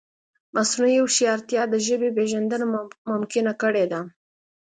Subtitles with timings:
[0.55, 2.65] مصنوعي هوښیارتیا د ژبې پېژندنه
[3.11, 4.01] ممکنه کړې ده.